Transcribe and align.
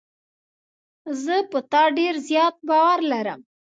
زه 1.23 1.35
په 1.51 1.59
تا 1.71 1.83
ډېر 1.97 2.15
زیات 2.29 2.55
باور 2.67 2.99
لرم. 3.11 3.39